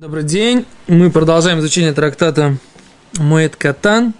Добрый 0.00 0.24
день. 0.24 0.66
Мы 0.88 1.08
продолжаем 1.08 1.60
изучение 1.60 1.92
трактата 1.92 2.56
Моэт 3.12 3.54
Катан. 3.54 4.12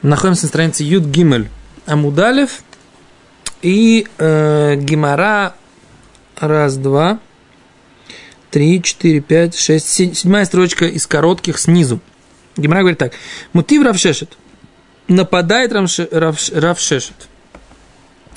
Находимся 0.00 0.44
на 0.44 0.48
странице 0.48 0.84
Юд 0.84 1.04
Гимель 1.04 1.50
Амудалев. 1.84 2.62
И 3.60 4.06
э, 4.16 4.76
Гимара 4.76 5.54
раз, 6.34 6.78
два, 6.78 7.20
три, 8.50 8.82
четыре, 8.82 9.20
пять, 9.20 9.54
шесть, 9.54 9.90
семь, 9.90 10.14
седьмая 10.14 10.46
строчка 10.46 10.86
из 10.86 11.06
коротких 11.06 11.58
снизу. 11.58 12.00
Гимара 12.56 12.80
говорит 12.80 12.98
так. 12.98 13.12
Мутив 13.52 13.84
Равшешет. 13.84 14.38
Нападает 15.08 15.74
Равшешет. 15.74 16.54
Равшешет. 16.54 17.28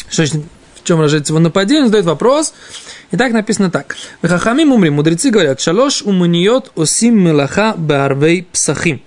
Что 0.10 0.26
в 0.26 0.84
чем 0.84 1.00
рождается 1.00 1.32
его 1.32 1.40
нападение, 1.40 1.84
он 1.84 1.88
задает 1.88 2.06
вопрос. 2.06 2.54
И 3.12 3.18
так 3.18 3.34
написано 3.34 3.70
так. 3.70 3.96
Хахами 4.22 4.64
мумри, 4.64 4.90
мудрецы 4.90 5.30
говорят, 5.30 5.60
шалош 5.60 6.02
уманиот 6.02 6.72
осим 6.76 7.22
мелаха 7.22 7.74
барвей 7.78 8.44
псахим. 8.44 9.02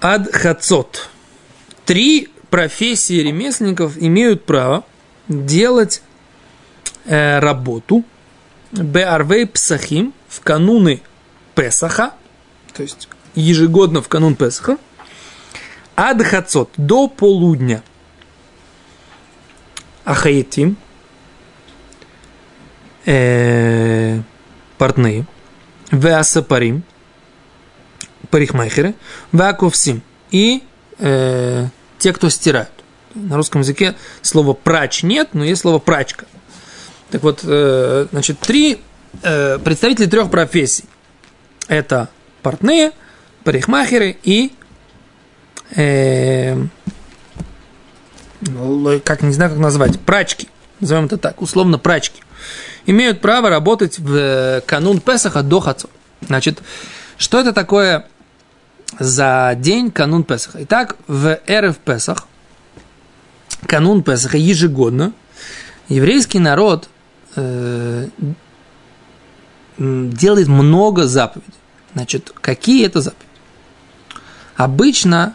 Ад 0.00 0.34
хацот. 0.34 1.10
Три 1.84 2.28
профессии 2.50 3.20
ремесленников 3.20 3.98
имеют 3.98 4.44
право 4.44 4.84
делать 5.28 6.02
э, 7.04 7.38
работу 7.40 8.04
Беарвей 8.72 9.46
Псахим 9.46 10.14
в 10.28 10.40
кануны 10.40 11.00
Песаха, 11.54 12.12
то 12.74 12.82
есть 12.82 13.08
ежегодно 13.34 14.02
в 14.02 14.08
канун 14.08 14.34
Песаха, 14.34 14.78
Ад 15.96 16.22
Хацот 16.22 16.70
до 16.76 17.08
полудня– 17.08 17.82
ахаитим, 20.08 20.76
э, 23.08 24.20
портные, 24.76 25.24
веасапарим, 25.90 26.82
парикмахеры, 28.30 28.94
веаковсим 29.32 30.02
и 30.30 30.62
э, 30.98 31.66
те, 31.98 32.12
кто 32.12 32.28
стирают. 32.28 32.70
На 33.14 33.36
русском 33.36 33.62
языке 33.62 33.94
слова 34.20 34.52
прач 34.52 35.02
нет, 35.02 35.30
но 35.32 35.42
есть 35.42 35.62
слово 35.62 35.78
прачка. 35.78 36.26
Так 37.10 37.22
вот, 37.22 37.40
э, 37.44 38.06
значит, 38.10 38.38
три 38.40 38.82
э, 39.22 39.58
представители 39.58 40.06
трех 40.06 40.30
профессий. 40.30 40.84
Это 41.66 42.10
портные, 42.42 42.92
парикмахеры 43.42 44.18
и 44.22 44.52
э, 45.74 46.58
как 49.02 49.22
не 49.22 49.32
знаю, 49.32 49.50
как 49.50 49.58
назвать, 49.58 49.98
прачки, 50.00 50.48
назовем 50.80 51.06
это 51.06 51.16
так, 51.16 51.40
условно 51.40 51.78
прачки, 51.78 52.22
имеют 52.88 53.20
право 53.20 53.50
работать 53.50 53.98
в 53.98 54.14
э, 54.16 54.60
канун 54.66 55.00
Песаха 55.00 55.42
до 55.42 55.60
Хацо. 55.60 55.88
Значит, 56.22 56.62
что 57.18 57.38
это 57.38 57.52
такое 57.52 58.06
за 58.98 59.54
день 59.56 59.90
канун 59.90 60.24
Песаха? 60.24 60.62
Итак, 60.62 60.96
в 61.06 61.38
РФ 61.48 61.76
Песах, 61.78 62.26
канун 63.66 64.02
Песаха 64.02 64.38
ежегодно, 64.38 65.12
еврейский 65.88 66.38
народ 66.38 66.88
э, 67.36 68.08
делает 69.76 70.48
много 70.48 71.06
заповедей. 71.06 71.52
Значит, 71.92 72.32
какие 72.40 72.86
это 72.86 73.02
заповеди? 73.02 73.28
Обычно 74.56 75.34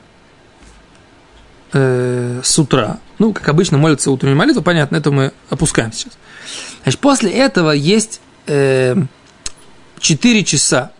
э, 1.72 2.42
с 2.44 2.58
утра, 2.58 2.98
ну, 3.20 3.31
как 3.31 3.48
обычно, 3.48 3.78
молятся 3.78 4.09
утреннюю 4.09 4.38
молитву, 4.38 4.64
понятно, 4.64 4.96
это 4.96 5.12
мы 5.12 5.34
опускаем 5.52 5.92
сейчас. 5.94 6.14
Значит, 6.84 7.00
после 7.00 7.31
этого 7.31 7.72
есть 7.72 8.22
э, 8.45 8.95
4 10.00 10.44
часа 10.44 10.92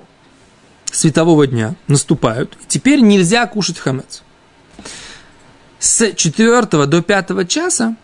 светового 0.86 1.46
дня 1.46 1.76
наступают, 1.88 2.58
теперь 2.68 3.02
нельзя 3.02 3.46
кушать 3.48 3.80
хамец. 3.80 4.24
С 5.80 6.14
4 6.14 6.62
до 6.88 7.02
5 7.02 7.50
часа 7.50 7.98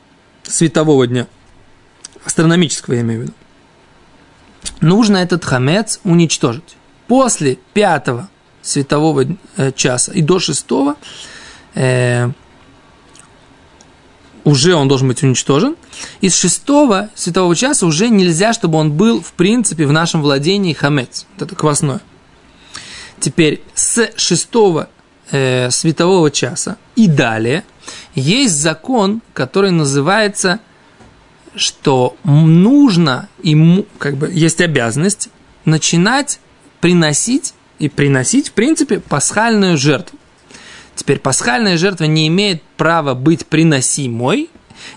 светового 0.44 1.08
дня, 1.08 1.28
астрономического 2.26 2.96
я 2.96 3.02
имею 3.02 3.22
в 3.22 3.24
виду, 3.24 3.34
нужно 4.82 5.18
этот 5.18 5.46
хамец 5.46 6.02
уничтожить. 6.04 6.76
После 7.08 7.58
5 7.74 8.08
светового 8.62 9.26
э, 9.56 9.72
часа 9.72 10.12
и 10.12 10.22
до 10.22 10.40
6 10.40 10.66
э, 11.76 12.30
уже 14.50 14.76
он 14.76 14.88
должен 14.88 15.08
быть 15.08 15.22
уничтожен. 15.24 15.76
Из 16.22 16.36
шестого 16.36 17.10
светового 17.16 17.56
часа 17.56 17.86
уже 17.86 18.10
нельзя, 18.10 18.52
чтобы 18.54 18.80
он 18.80 18.92
был, 18.92 19.22
в 19.22 19.34
принципе, 19.34 19.86
в 19.86 19.92
нашем 19.92 20.22
владении 20.22 20.74
хамец. 20.74 21.26
Вот 21.34 21.46
это 21.46 21.56
квасное. 21.56 22.02
Теперь 23.20 23.62
с 23.76 24.10
шестого 24.16 24.90
э, 25.32 25.70
светового 25.70 26.32
часа 26.32 26.78
и 26.96 27.08
далее 27.08 27.64
есть 28.16 28.56
закон, 28.56 29.22
который 29.34 29.72
называется, 29.72 30.60
что 31.56 32.16
нужно, 32.24 33.30
ему, 33.44 33.86
как 33.98 34.18
бы 34.18 34.32
есть 34.32 34.62
обязанность 34.62 35.30
начинать 35.66 36.40
приносить 36.82 37.54
и 37.78 37.90
приносить, 37.90 38.50
в 38.50 38.54
принципе, 38.54 39.00
пасхальную 39.00 39.78
жертву. 39.78 40.19
Теперь 41.00 41.20
пасхальная 41.20 41.78
жертва 41.78 42.04
не 42.04 42.28
имеет 42.28 42.62
права 42.76 43.14
быть 43.14 43.46
приносимой, 43.46 44.50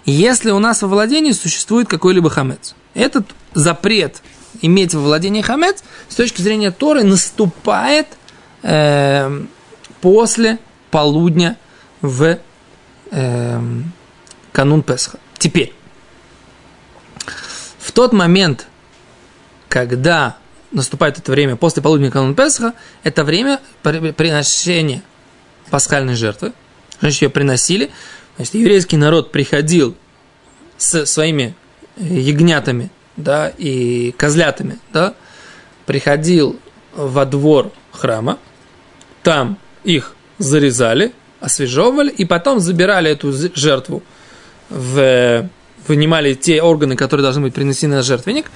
если 0.05 0.51
у 0.51 0.59
нас 0.59 0.83
во 0.83 0.89
владении 0.89 1.31
существует 1.31 1.87
какой-либо 1.87 2.29
хамец. 2.29 2.75
Этот 2.95 3.29
запрет 3.55 4.21
иметь 4.63 4.95
во 4.95 5.01
владении 5.01 5.43
хамец 5.43 5.85
с 6.09 6.17
точки 6.17 6.43
зрения 6.43 6.73
Торы 6.73 7.05
наступает 7.05 8.09
э, 8.65 9.45
после 10.01 10.59
полудня 10.91 11.57
в 12.01 12.37
э, 13.13 13.61
канун 14.51 14.83
Песха. 14.83 15.21
Теперь, 15.39 15.73
в 17.79 17.93
тот 17.93 18.13
момент, 18.13 18.67
когда 19.69 20.37
наступает 20.73 21.19
это 21.19 21.31
время 21.31 21.55
после 21.55 21.81
полудня 21.81 22.11
канун 22.11 22.35
Песха, 22.35 22.75
это 23.05 23.23
время 23.23 23.61
приношения 23.85 25.05
пасхальной 25.73 26.15
жертвы, 26.15 26.53
значит, 27.01 27.23
ее 27.23 27.31
приносили. 27.31 27.91
Значит, 28.37 28.55
еврейский 28.55 28.99
народ 28.99 29.33
приходил 29.33 29.97
с 30.77 31.07
своими 31.07 31.55
э, 31.97 32.05
ягнятами, 32.05 32.91
да, 33.17 33.49
и 33.49 34.13
козлятами, 34.13 34.79
да, 34.93 35.15
приходил 35.87 36.61
во 36.95 37.25
двор 37.25 37.73
храма, 37.91 38.39
там 39.23 39.57
их 39.83 40.15
зарезали, 40.39 41.13
освежевывали, 41.41 42.11
и 42.11 42.27
потом 42.27 42.61
забирали 42.61 43.11
эту 43.11 43.33
жертву 43.55 44.03
в 44.69 45.49
вынимали 45.89 46.35
те 46.35 46.63
органы, 46.63 46.97
которые 46.97 47.25
должны 47.25 47.43
быть 47.43 47.55
принесены 47.55 47.97
на 47.97 48.03
жертвенник, 48.03 48.51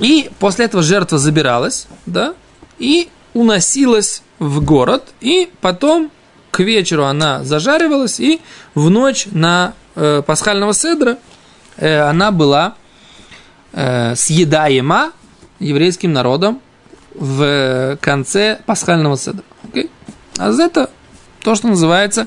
и 0.00 0.30
после 0.38 0.64
этого 0.64 0.82
жертва 0.82 1.18
забиралась, 1.18 1.86
да, 2.06 2.34
и 2.78 3.10
уносилась 3.34 4.22
в 4.38 4.64
город, 4.64 5.04
и 5.20 5.50
потом 5.60 6.10
к 6.58 6.60
вечеру 6.60 7.04
она 7.04 7.44
зажаривалась, 7.44 8.18
и 8.18 8.40
в 8.74 8.90
ночь 8.90 9.28
на 9.30 9.74
э, 9.94 10.22
пасхального 10.26 10.74
седра 10.74 11.18
э, 11.76 12.00
она 12.00 12.32
была 12.32 12.74
э, 13.72 14.16
съедаема 14.16 15.12
еврейским 15.60 16.12
народом 16.12 16.60
в 17.14 17.96
конце 18.00 18.58
пасхального 18.66 19.16
седра. 19.16 19.44
Okay? 19.72 19.88
А 20.36 20.50
это 20.50 20.90
то, 21.44 21.54
что 21.54 21.68
называется 21.68 22.26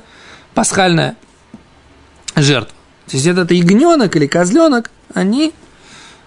пасхальная 0.54 1.18
жертва. 2.38 2.74
То 3.08 3.18
есть 3.18 3.28
этот 3.28 3.52
ягненок 3.52 4.16
или 4.16 4.28
козленок, 4.28 4.92
они 5.14 5.52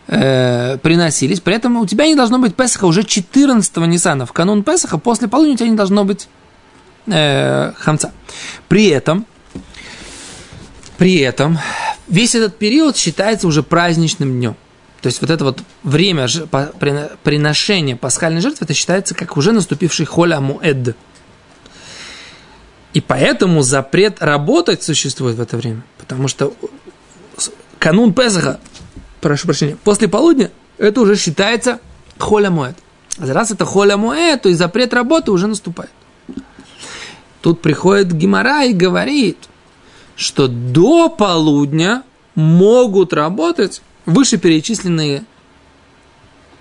э, 0.09 0.76
приносились. 0.76 1.41
При 1.41 1.54
этом 1.54 1.78
у 1.78 1.86
тебя 1.86 2.04
не 2.04 2.16
должно 2.16 2.39
быть 2.39 2.54
Песаха 2.54 2.84
уже 2.84 3.00
14-го 3.00 3.86
Ниссана. 3.86 4.27
В 4.27 4.34
канун 4.34 4.62
Песаха 4.62 4.98
после 4.98 5.27
полудня 5.27 5.54
у 5.54 5.57
тебя 5.57 5.71
не 5.71 5.77
должно 5.77 6.04
быть 6.04 6.28
э, 7.06 7.72
хамца. 7.77 8.12
При 8.68 8.89
этом, 8.89 9.27
при 10.98 11.18
этом, 11.18 11.59
весь 12.09 12.34
этот 12.34 12.59
период 12.59 12.97
считается 12.97 13.47
уже 13.47 13.62
праздничным 13.62 14.33
днем. 14.33 14.56
То 15.01 15.09
есть 15.09 15.21
вот 15.21 15.28
это 15.28 15.45
вот 15.45 15.60
время 15.83 16.27
приношения 17.22 17.95
пасхальной 17.95 18.41
жертвы, 18.41 18.65
это 18.65 18.72
считается 18.72 19.15
как 19.15 19.36
уже 19.36 19.53
наступивший 19.53 20.06
холя 20.06 20.41
муэд. 20.41 20.97
И 22.95 23.01
поэтому 23.01 23.60
запрет 23.62 24.22
работать 24.22 24.83
существует 24.83 25.36
в 25.36 25.41
это 25.41 25.57
время. 25.59 25.83
Потому 25.98 26.28
что 26.28 26.54
канун 27.78 28.15
Песаха, 28.15 28.60
прошу 29.21 29.47
прощения, 29.47 29.77
после 29.84 30.09
полудня, 30.09 30.50
это 30.78 31.00
уже 31.03 31.16
считается 31.16 31.80
холя 32.18 32.50
муэд. 32.50 32.77
А 33.18 33.27
раз 33.27 33.50
это 33.50 33.65
холя 33.65 33.97
муэд, 33.97 34.42
то 34.42 34.48
и 34.48 34.54
запрет 34.54 34.95
работы 34.95 35.33
уже 35.33 35.48
наступает. 35.48 35.91
Тут 37.45 37.61
приходит 37.61 38.11
Гимара 38.11 38.65
и 38.65 38.73
говорит, 38.73 39.37
что 40.17 40.49
до 40.49 41.11
полудня 41.11 42.03
могут 42.35 43.13
работать 43.13 43.83
вышеперечисленные 44.07 45.27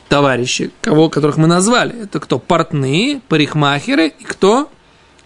товарищи, 0.10 0.72
кого, 0.82 1.08
которых 1.08 1.38
мы 1.38 1.48
назвали. 1.48 2.04
Это 2.04 2.20
кто? 2.20 2.38
Портные, 2.38 3.22
парикмахеры 3.30 4.10
и 4.10 4.26
кто? 4.26 4.70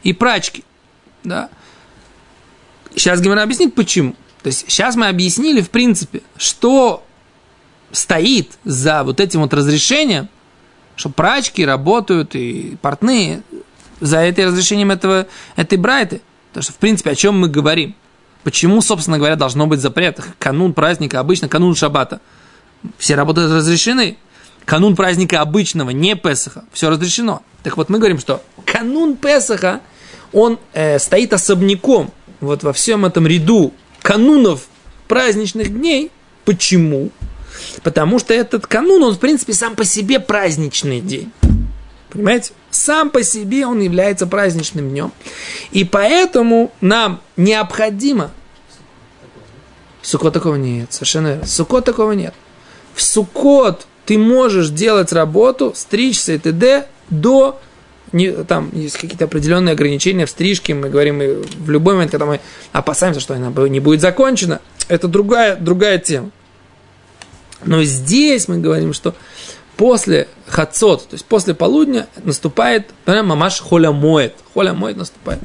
И 0.03 0.13
прачки. 0.13 0.63
Да. 1.23 1.49
Сейчас 2.93 3.19
Гимара 3.19 3.41
объяснит, 3.41 3.73
почему. 3.73 4.13
То 4.43 4.49
есть 4.49 4.65
сейчас 4.69 4.95
мы 4.95 5.07
объяснили, 5.07 5.61
в 5.61 5.71
принципе, 5.71 6.21
что 6.37 7.03
стоит 7.91 8.59
за 8.63 9.03
вот 9.03 9.19
этим 9.19 9.41
вот 9.41 9.55
разрешением, 9.55 10.29
что 10.95 11.09
прачки 11.09 11.65
работают 11.65 12.35
и 12.35 12.77
портные 12.79 13.41
за 13.99 14.19
этим 14.19 14.47
разрешением 14.47 14.91
этого, 14.91 15.27
этой 15.55 15.77
брайты. 15.77 16.21
Потому 16.49 16.63
что, 16.63 16.73
в 16.73 16.77
принципе, 16.77 17.11
о 17.11 17.15
чем 17.15 17.39
мы 17.39 17.49
говорим? 17.49 17.95
Почему, 18.43 18.81
собственно 18.81 19.17
говоря, 19.17 19.35
должно 19.35 19.67
быть 19.67 19.79
запрет? 19.79 20.19
Канун 20.39 20.73
праздника, 20.73 21.19
обычно 21.19 21.49
канун 21.49 21.75
шаббата. 21.75 22.21
Все 22.97 23.15
работы 23.15 23.41
разрешены. 23.41 24.17
Канун 24.65 24.95
праздника 24.95 25.41
обычного, 25.41 25.91
не 25.91 26.15
Песаха, 26.15 26.65
все 26.73 26.89
разрешено. 26.89 27.41
Так 27.63 27.77
вот, 27.77 27.89
мы 27.89 27.99
говорим, 27.99 28.19
что 28.19 28.43
канун 28.65 29.15
Песаха, 29.15 29.79
он 30.33 30.59
э, 30.73 30.99
стоит 30.99 31.31
особняком 31.31 32.11
вот 32.41 32.63
во 32.63 32.73
всем 32.73 33.05
этом 33.05 33.25
ряду 33.25 33.73
канунов 34.01 34.67
праздничных 35.07 35.73
дней. 35.73 36.11
Почему? 36.43 37.11
Потому 37.81 38.19
что 38.19 38.33
этот 38.33 38.67
канун, 38.67 39.03
он, 39.03 39.15
в 39.15 39.19
принципе, 39.19 39.53
сам 39.53 39.75
по 39.75 39.85
себе 39.85 40.19
праздничный 40.19 40.99
день. 40.99 41.31
Понимаете? 42.09 42.51
Сам 42.77 43.09
по 43.09 43.23
себе 43.23 43.65
он 43.65 43.81
является 43.81 44.27
праздничным 44.27 44.89
днем. 44.89 45.11
И 45.71 45.83
поэтому 45.83 46.71
нам 46.79 47.21
необходимо... 47.35 48.31
Сукот 50.01 50.33
такого 50.33 50.55
нет, 50.55 50.93
совершенно 50.93 51.27
верно. 51.27 51.45
Сукот 51.45 51.85
такого 51.85 52.11
нет. 52.13 52.33
В 52.93 53.01
Сукот 53.01 53.87
ты 54.05 54.17
можешь 54.17 54.69
делать 54.69 55.11
работу, 55.11 55.73
стричься 55.75 56.33
и 56.33 56.37
т.д. 56.37 56.87
до 57.09 57.59
не, 58.13 58.31
там 58.31 58.69
есть 58.73 58.97
какие-то 58.97 59.25
определенные 59.25 59.73
ограничения 59.73 60.25
в 60.25 60.29
стрижке, 60.29 60.73
мы 60.73 60.89
говорим 60.89 61.21
и 61.21 61.43
в 61.57 61.69
любой 61.69 61.95
момент, 61.95 62.11
когда 62.11 62.25
мы 62.25 62.39
опасаемся, 62.71 63.19
что 63.19 63.33
она 63.33 63.51
не 63.67 63.81
будет 63.81 63.99
закончена, 63.99 64.61
это 64.87 65.09
другая, 65.09 65.57
другая 65.57 65.97
тема. 65.97 66.29
Но 67.65 67.83
здесь 67.83 68.47
мы 68.47 68.59
говорим, 68.59 68.93
что 68.93 69.13
после 69.77 70.27
хацот, 70.47 71.07
то 71.07 71.13
есть 71.13 71.25
после 71.25 71.53
полудня, 71.53 72.07
наступает 72.23 72.87
прям 73.05 73.27
мамаш 73.27 73.61
холя 73.61 73.91
моет. 73.91 74.35
Холя 74.53 74.73
моет 74.73 74.97
наступает. 74.97 75.39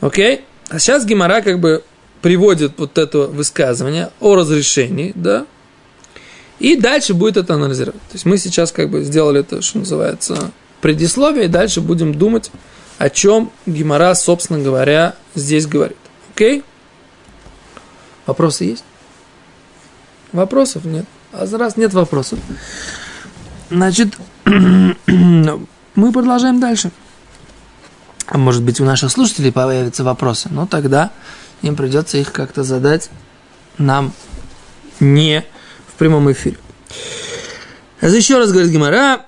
Окей? 0.00 0.44
А 0.68 0.78
сейчас 0.78 1.04
Гимара 1.04 1.42
как 1.42 1.60
бы 1.60 1.84
приводит 2.22 2.78
вот 2.78 2.96
это 2.96 3.26
высказывание 3.26 4.10
о 4.20 4.36
разрешении, 4.36 5.12
да, 5.14 5.44
и 6.60 6.76
дальше 6.76 7.12
будет 7.12 7.36
это 7.36 7.54
анализировать. 7.54 8.00
То 8.02 8.14
есть 8.14 8.24
мы 8.24 8.38
сейчас 8.38 8.70
как 8.70 8.88
бы 8.88 9.02
сделали 9.02 9.40
это, 9.40 9.60
что 9.62 9.78
называется, 9.78 10.52
предисловие, 10.80 11.46
и 11.46 11.48
дальше 11.48 11.80
будем 11.80 12.14
думать, 12.14 12.52
о 12.98 13.10
чем 13.10 13.50
Гимара, 13.66 14.14
собственно 14.14 14.60
говоря, 14.60 15.16
здесь 15.34 15.66
говорит. 15.66 15.98
Окей? 16.32 16.62
Вопросы 18.26 18.64
есть? 18.64 18.84
Вопросов 20.30 20.84
нет. 20.84 21.04
А 21.32 21.46
раз 21.58 21.76
нет 21.76 21.94
вопросов, 21.94 22.38
Значит, 23.72 24.18
мы 24.44 26.12
продолжаем 26.12 26.60
дальше. 26.60 26.90
А 28.26 28.36
может 28.36 28.62
быть, 28.62 28.80
у 28.80 28.84
наших 28.84 29.10
слушателей 29.10 29.50
появятся 29.50 30.04
вопросы, 30.04 30.48
но 30.50 30.66
тогда 30.66 31.10
им 31.62 31.74
придется 31.74 32.18
их 32.18 32.32
как-то 32.32 32.64
задать 32.64 33.08
нам 33.78 34.12
не 35.00 35.44
в 35.88 35.94
прямом 35.94 36.30
эфире. 36.32 36.58
Еще 38.02 38.36
раз 38.36 38.52
говорит 38.52 38.70
Гимара, 38.70 39.24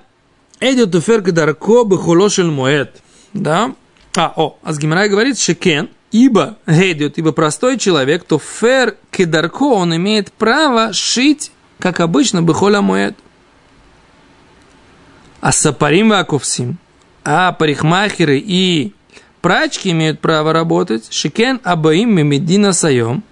Эдиот 0.59 0.93
уферка 0.93 1.31
дарко 1.31 1.83
бихолошель 1.83 2.51
моет. 2.51 3.01
Да? 3.33 3.73
А, 4.15 4.31
о, 4.35 4.59
а 4.61 4.73
с 4.73 4.77
Гимара 4.77 5.07
говорит, 5.07 5.39
шекен, 5.39 5.89
ибо 6.11 6.57
Эдиот, 6.67 7.17
ибо 7.17 7.31
простой 7.31 7.79
человек, 7.79 8.23
то 8.25 8.37
фер 8.37 8.95
кедарко, 9.09 9.63
он 9.63 9.95
имеет 9.95 10.31
право 10.31 10.93
шить, 10.93 11.51
как 11.79 11.99
обычно, 11.99 12.43
бихоля 12.43 12.81
моет. 12.81 13.17
А 15.45 15.51
сапарим 15.51 16.09
вакувсим, 16.09 16.79
а 17.23 17.51
парикмахеры 17.51 18.39
и 18.43 18.95
прачки 19.41 19.91
имеют 19.91 20.19
право 20.19 20.53
работать, 20.53 21.13
шикен 21.13 21.61
абаим 21.63 22.15
мимедина 22.15 22.73
сайом, 22.73 23.23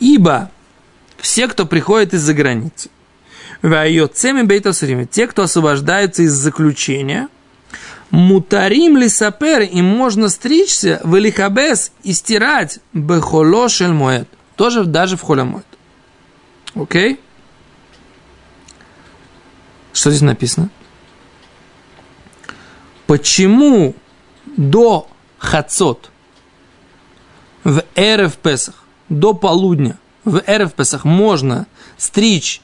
ибо 0.00 0.50
все, 1.18 1.46
кто 1.46 1.64
приходит 1.64 2.12
из-за 2.14 2.34
границы, 2.34 2.90
вайоцеми 3.62 4.42
бейтасрими, 4.42 5.04
те, 5.04 5.28
кто 5.28 5.42
освобождаются 5.42 6.24
из 6.24 6.32
заключения, 6.32 7.28
мутарим 8.10 8.96
ли 8.96 9.08
сапер, 9.08 9.60
им 9.60 9.84
можно 9.84 10.28
стричься 10.28 11.00
в 11.04 11.16
элихабес 11.16 11.92
и 12.02 12.12
стирать. 12.12 12.80
Бехолошель 12.92 13.92
моет, 13.92 14.28
тоже 14.56 14.82
даже 14.82 15.16
в 15.16 15.22
холямоет. 15.22 15.66
Окей? 16.74 17.20
Что 19.92 20.10
здесь 20.10 20.22
написано? 20.22 20.68
Почему 23.10 23.96
до 24.44 25.08
Хацот 25.38 26.12
в 27.64 27.82
Эрев 27.96 28.36
Песах, 28.36 28.84
до 29.08 29.34
полудня, 29.34 29.98
в 30.24 30.40
Эрев 30.46 30.74
Песах 30.74 31.04
можно 31.04 31.66
стричь, 31.98 32.60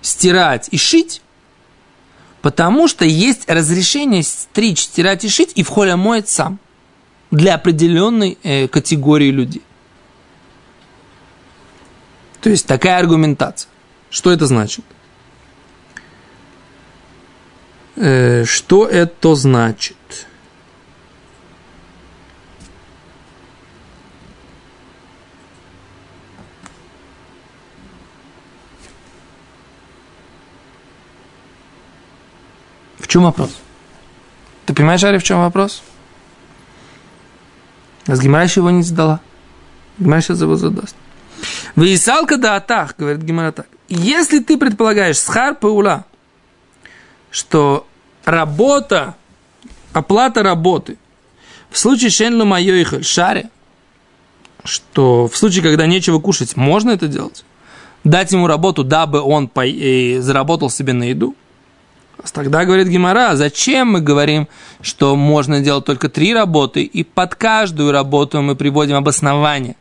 стирать 0.00 0.66
и 0.72 0.76
шить, 0.76 1.22
потому 2.40 2.88
что 2.88 3.04
есть 3.04 3.48
разрешение 3.48 4.24
стричь, 4.24 4.80
стирать 4.80 5.24
и 5.24 5.28
шить, 5.28 5.52
и 5.54 5.62
в 5.62 5.68
холе 5.68 5.94
моет 5.94 6.28
сам 6.28 6.58
для 7.30 7.54
определенной 7.54 8.38
э, 8.42 8.66
категории 8.66 9.30
людей. 9.30 9.62
То 12.40 12.50
есть 12.50 12.66
такая 12.66 12.98
аргументация. 12.98 13.70
Что 14.10 14.32
это 14.32 14.46
значит? 14.46 14.84
Э, 17.91 17.91
что 18.02 18.86
это 18.88 19.36
значит? 19.36 19.96
В 32.98 33.06
чем 33.06 33.22
вопрос? 33.22 33.56
Ты 34.66 34.74
понимаешь, 34.74 35.04
Ари, 35.04 35.18
в 35.18 35.22
чем 35.22 35.38
вопрос? 35.38 35.84
А 38.08 38.16
его 38.56 38.70
не 38.70 38.82
задала. 38.82 39.20
Гимара 39.98 40.20
сейчас 40.22 40.40
его 40.40 40.56
задаст. 40.56 40.96
Выисалка 41.76 42.36
да 42.36 42.56
атах, 42.56 42.96
говорит 42.96 43.22
Гимара 43.22 43.52
так. 43.52 43.68
Если 43.88 44.40
ты 44.40 44.58
предполагаешь 44.58 45.20
схар 45.20 45.54
паула, 45.54 46.04
что 47.30 47.86
работа, 48.24 49.14
оплата 49.92 50.42
работы 50.42 50.98
в 51.70 51.78
случае 51.78 52.10
Шенлу 52.10 52.44
Майоихаль 52.44 53.04
Шаре, 53.04 53.50
что 54.64 55.26
в 55.28 55.36
случае, 55.36 55.62
когда 55.62 55.86
нечего 55.86 56.20
кушать, 56.20 56.56
можно 56.56 56.90
это 56.90 57.08
делать? 57.08 57.44
Дать 58.04 58.32
ему 58.32 58.46
работу, 58.46 58.84
дабы 58.84 59.20
он 59.20 59.48
по... 59.48 59.64
заработал 60.20 60.70
себе 60.70 60.92
на 60.92 61.04
еду? 61.04 61.34
Тогда 62.32 62.64
говорит 62.64 62.88
Гимара, 62.88 63.34
зачем 63.34 63.92
мы 63.92 64.00
говорим, 64.00 64.46
что 64.80 65.16
можно 65.16 65.60
делать 65.60 65.84
только 65.84 66.08
три 66.08 66.32
работы, 66.32 66.82
и 66.84 67.02
под 67.02 67.34
каждую 67.34 67.90
работу 67.90 68.40
мы 68.42 68.54
приводим 68.54 68.96
обоснование, 68.96 69.76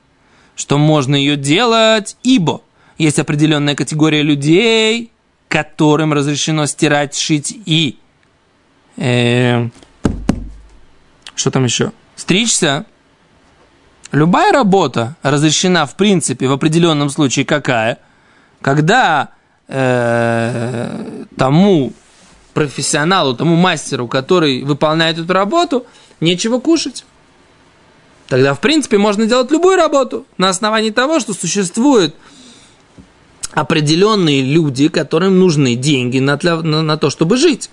что 0.55 0.77
можно 0.77 1.15
ее 1.15 1.35
делать, 1.35 2.17
ибо 2.23 2.61
есть 2.97 3.19
определенная 3.19 3.75
категория 3.75 4.23
людей, 4.23 5.11
которым 5.49 6.13
разрешено 6.13 6.65
стирать, 6.65 7.15
шить 7.15 7.55
и 7.65 7.99
э, 9.01 9.69
что 11.35 11.51
там 11.51 11.63
еще? 11.63 11.91
Стричься. 12.15 12.85
Любая 14.11 14.51
работа 14.51 15.15
разрешена 15.23 15.85
в 15.85 15.95
принципе 15.95 16.47
в 16.47 16.51
определенном 16.51 17.09
случае 17.09 17.45
какая? 17.45 17.99
Когда 18.61 19.29
э, 19.67 21.25
тому 21.37 21.93
профессионалу, 22.53 23.35
тому 23.35 23.55
мастеру, 23.55 24.07
который 24.07 24.63
выполняет 24.63 25.17
эту 25.17 25.33
работу, 25.33 25.85
нечего 26.19 26.59
кушать. 26.59 27.05
Тогда, 28.27 28.53
в 28.53 28.61
принципе, 28.61 28.97
можно 28.97 29.25
делать 29.25 29.51
любую 29.51 29.77
работу 29.77 30.25
на 30.37 30.49
основании 30.49 30.91
того, 30.91 31.19
что 31.19 31.33
существует 31.33 32.15
определенные 33.51 34.41
люди, 34.41 34.87
которым 34.87 35.39
нужны 35.39 35.75
деньги 35.75 36.19
на, 36.19 36.39
на, 36.41 36.81
на 36.81 36.97
то, 36.97 37.09
чтобы 37.09 37.37
жить. 37.37 37.69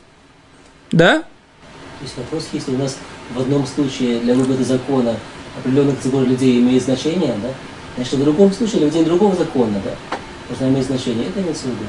Да? 0.92 1.20
То 1.20 2.04
есть 2.04 2.16
вопрос, 2.16 2.48
если 2.52 2.74
у 2.74 2.78
нас 2.78 2.98
в 3.34 3.40
одном 3.40 3.66
случае 3.66 4.20
для 4.20 4.34
вывода 4.34 4.64
закона 4.64 5.16
определенных 5.58 5.96
категорий 5.96 6.26
людей 6.26 6.60
имеет 6.60 6.82
значение, 6.82 7.34
да, 7.42 7.48
значит, 7.96 8.14
в 8.14 8.24
другом 8.24 8.52
случае 8.52 8.78
для 8.78 8.86
людей 8.86 9.04
другого 9.04 9.34
закона, 9.34 9.80
да, 9.84 10.18
должна 10.48 10.68
иметь 10.68 10.86
значение. 10.86 11.26
Это 11.28 11.40
имеется 11.40 11.64
в 11.64 11.70
виду. 11.70 11.84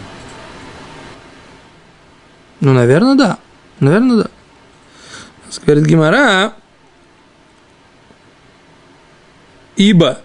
Ну, 2.62 2.74
наверное, 2.74 3.16
да. 3.16 3.38
Наверное, 3.80 4.24
да. 4.24 4.30
Говорит 5.66 5.86
Гимара, 5.86 6.54
ибо 9.76 10.20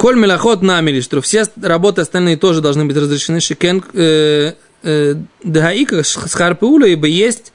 Коль 0.00 0.16
мелоход 0.16 0.62
намели, 0.62 1.02
что 1.02 1.20
все 1.20 1.44
работы 1.60 2.00
остальные 2.00 2.38
тоже 2.38 2.62
должны 2.62 2.86
быть 2.86 2.96
разрешены. 2.96 3.38
Шикен 3.40 3.84
э, 3.92 4.54
э, 4.82 5.14
Дагаика 5.42 6.02
с 6.02 6.34
Харпула, 6.34 6.84
ибо 6.84 7.06
есть 7.06 7.52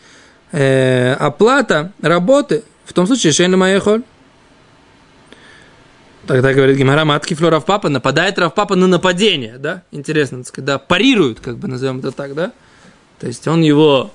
э, 0.51 1.13
оплата 1.13 1.91
работы, 2.01 2.63
в 2.85 2.93
том 2.93 3.07
случае, 3.07 3.33
что 3.33 3.43
я 3.43 3.79
холь. 3.79 4.03
Тогда 6.27 6.53
говорит 6.53 6.77
Гимара, 6.77 7.05
матки 7.05 7.35
Флоров 7.35 7.65
Папа 7.65 7.87
нападает 7.89 8.39
Равпапа 8.39 8.75
на 8.75 8.87
нападение, 8.87 9.57
да? 9.59 9.83
Интересно, 9.91 10.39
так 10.39 10.47
сказать, 10.47 10.65
да, 10.65 10.79
парирует, 10.79 11.39
как 11.39 11.57
бы 11.57 11.67
назовем 11.67 11.99
это 11.99 12.11
так, 12.11 12.33
да? 12.33 12.51
То 13.19 13.27
есть 13.27 13.47
он 13.47 13.61
его 13.61 14.11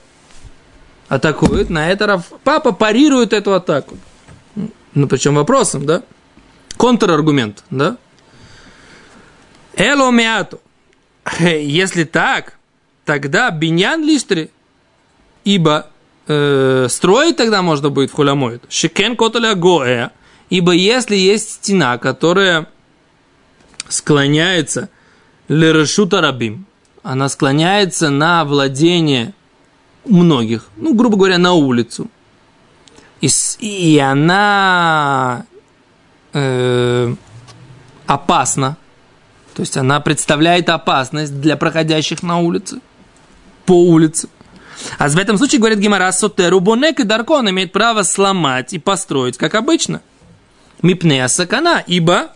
атакует, 1.08 1.70
на 1.70 1.90
это 1.90 2.06
Рав... 2.06 2.32
папа 2.44 2.72
парирует 2.72 3.32
эту 3.32 3.54
атаку. 3.54 3.96
Ну, 4.94 5.06
причем 5.06 5.36
вопросом, 5.36 5.86
да? 5.86 6.02
Контраргумент, 6.76 7.64
да? 7.70 7.96
Эло 9.74 10.10
миату. 10.10 10.60
Если 11.40 12.04
так, 12.04 12.58
тогда 13.10 13.50
биньян 13.50 14.04
листри, 14.04 14.50
ибо 15.42 15.88
э, 16.28 16.86
строить 16.88 17.36
тогда 17.36 17.60
можно 17.60 17.90
будет 17.90 18.12
в 18.12 18.14
хулямоид. 18.14 18.62
Шикен 18.68 19.16
коталя 19.16 19.56
гоэ, 19.56 20.10
ибо 20.48 20.70
если 20.70 21.16
есть 21.16 21.54
стена, 21.54 21.98
которая 21.98 22.68
склоняется 23.88 24.90
лерешута 25.48 26.20
рабим, 26.20 26.66
она 27.02 27.28
склоняется 27.28 28.10
на 28.10 28.44
владение 28.44 29.34
многих, 30.04 30.68
ну, 30.76 30.94
грубо 30.94 31.16
говоря, 31.16 31.38
на 31.38 31.54
улицу. 31.54 32.06
И, 33.20 33.28
и 33.58 33.98
она 33.98 35.46
э, 36.32 37.12
опасна, 38.06 38.76
то 39.54 39.62
есть 39.62 39.76
она 39.76 39.98
представляет 39.98 40.68
опасность 40.68 41.40
для 41.40 41.56
проходящих 41.56 42.22
на 42.22 42.38
улице, 42.38 42.80
по 43.70 43.74
улице. 43.74 44.28
А 44.98 45.08
в 45.08 45.16
этом 45.16 45.38
случае, 45.38 45.60
говорит 45.60 45.78
Гимара, 45.78 46.10
Сотеру 46.10 46.58
Бонек 46.58 46.98
и 46.98 47.04
Даркон 47.04 47.48
имеет 47.50 47.70
право 47.70 48.02
сломать 48.02 48.72
и 48.72 48.80
построить, 48.80 49.38
как 49.38 49.54
обычно. 49.54 50.02
Мипнея 50.82 51.28
Сакана, 51.28 51.80
ибо 51.86 52.32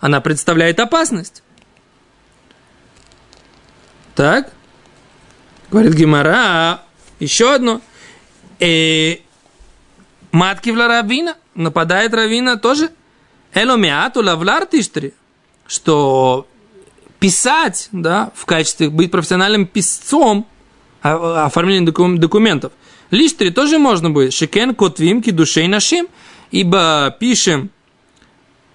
она 0.00 0.22
представляет 0.22 0.80
опасность. 0.80 1.42
Так? 4.14 4.50
Говорит 5.70 5.92
Гимара, 5.92 6.80
еще 7.20 7.54
одно. 7.54 7.82
И 8.58 9.22
матки 10.32 10.70
в 10.70 10.76
равина, 10.76 11.36
нападает 11.54 12.14
равина 12.14 12.56
тоже. 12.56 12.88
Эломиату 13.52 14.22
лавлар 14.22 14.64
тиштри, 14.64 15.12
что 15.66 16.48
писать, 17.18 17.88
да, 17.92 18.30
в 18.34 18.46
качестве, 18.46 18.90
быть 18.90 19.10
профессиональным 19.10 19.66
писцом, 19.66 20.46
а, 21.02 21.46
оформление 21.46 21.92
документов, 22.18 22.72
лиштри 23.10 23.50
тоже 23.50 23.78
можно 23.78 24.10
будет. 24.10 24.32
Шекен 24.32 24.74
котвим 24.74 25.22
душей 25.22 25.68
нашим, 25.68 26.06
ибо 26.50 27.14
пишем 27.18 27.70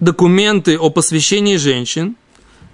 документы 0.00 0.78
о 0.78 0.90
посвящении 0.90 1.56
женщин, 1.56 2.16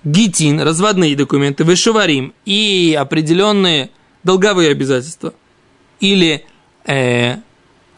гитин, 0.05 0.61
разводные 0.61 1.17
документы, 1.17 1.65
вышиварим 1.65 2.33
и 2.45 2.97
определенные 2.99 3.91
долговые 4.23 4.71
обязательства. 4.71 5.35
Или 6.01 6.47
э, 6.87 7.37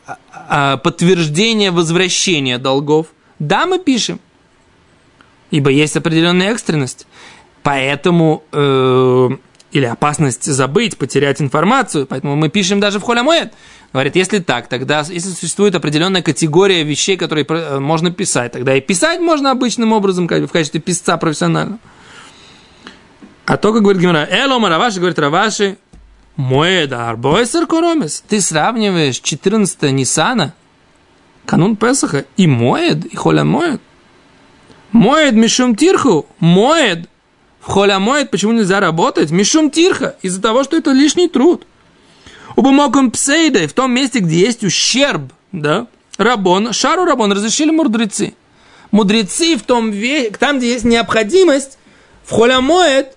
э, 0.07 0.77
подтверждение 0.83 1.71
возвращения 1.71 2.59
долгов, 2.59 3.09
да, 3.39 3.67
мы 3.67 3.79
пишем, 3.79 4.21
ибо 5.51 5.71
есть 5.71 5.97
определенная 5.97 6.51
экстренность, 6.51 7.07
поэтому 7.63 8.43
э, 8.53 9.29
или 9.73 9.85
опасность 9.85 10.45
забыть, 10.45 10.99
потерять 10.99 11.41
информацию, 11.41 12.07
поэтому 12.07 12.37
мы 12.37 12.49
пишем 12.49 12.81
даже 12.81 12.99
в 12.99 13.03
холямоэд. 13.03 13.53
Говорит, 13.93 14.17
если 14.17 14.39
так, 14.39 14.69
тогда, 14.69 15.01
если 15.01 15.31
существует 15.31 15.75
определенная 15.75 16.23
категория 16.23 16.83
вещей, 16.83 17.17
которые 17.17 17.45
э, 17.49 17.79
можно 17.79 18.11
писать, 18.11 18.53
тогда 18.53 18.75
и 18.75 18.81
писать 18.81 19.21
можно 19.21 19.51
обычным 19.51 19.93
образом, 19.93 20.29
как 20.29 20.43
в 20.45 20.53
качестве 20.53 20.81
писца 20.81 21.17
профессионального. 21.17 21.79
А 23.47 23.57
то, 23.57 23.73
как 23.73 23.83
говорит 23.83 24.01
Гимара, 24.01 24.29
Эло 24.31 24.59
Мараваши, 24.59 24.99
говорит 24.99 25.19
Раваши, 25.19 25.77
Моеда 26.37 27.09
Арбойсер 27.09 27.67
Коромес. 27.67 28.23
Ты 28.29 28.41
сравниваешь 28.41 29.19
14 29.19 29.83
Нисана, 29.93 30.55
канун 31.47 31.77
Песаха, 31.77 32.27
и 32.37 32.47
Моед, 32.47 33.05
и 33.07 33.17
Холя 33.17 33.45
Моед. 33.45 33.81
Моед 34.93 35.35
Мишум 35.35 35.75
Тирху, 35.75 36.27
Моед. 36.39 37.09
В 37.61 37.71
Холя 37.71 37.99
Моед 37.99 38.31
почему 38.31 38.53
нельзя 38.53 38.81
работать? 38.81 39.31
Мишум 39.31 39.71
Тирха, 39.71 40.17
из-за 40.23 40.41
того, 40.41 40.65
что 40.65 40.77
это 40.77 40.93
лишний 40.93 41.29
труд. 41.29 41.67
Убамоком 42.57 43.11
Псейдой, 43.11 43.67
в 43.67 43.73
том 43.73 43.93
месте, 43.93 44.19
где 44.19 44.41
есть 44.41 44.65
ущерб, 44.65 45.33
да, 45.53 45.87
Рабон, 46.17 46.73
Шару 46.73 47.05
Рабон 47.05 47.33
разрешили 47.33 47.71
мудрецы. 47.71 48.35
Мудрецы 48.91 49.57
в 49.57 49.63
том, 49.63 49.93
там, 50.39 50.59
где 50.59 50.73
есть 50.73 50.85
необходимость, 50.85 51.79
в 52.25 52.33
Холя 52.33 52.61
Моед 52.61 53.17